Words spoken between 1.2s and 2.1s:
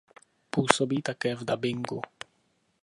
v dabingu.